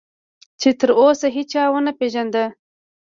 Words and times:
چې 0.59 0.69
تراوسه 0.79 1.27
هیچا 1.35 1.63
ونه 1.71 1.91
پېژانده. 1.99 2.45